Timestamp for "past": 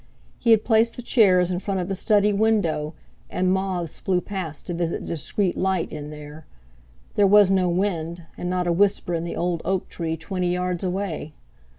4.19-4.65